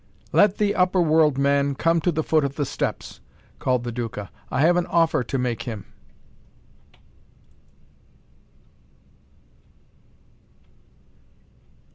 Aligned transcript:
"Let 0.31 0.57
the 0.57 0.73
upper 0.73 0.99
world 0.99 1.37
man 1.37 1.75
come 1.75 2.01
to 2.01 2.11
the 2.11 2.23
foot 2.23 2.43
of 2.43 2.55
the 2.55 2.65
steps," 2.65 3.19
called 3.59 3.83
the 3.83 3.91
Duca. 3.91 4.31
"I 4.49 4.61
have 4.61 4.75
an 4.75 4.87
offer 4.87 5.23
to 5.23 5.37
make 5.37 5.61
him!" 5.69 5.85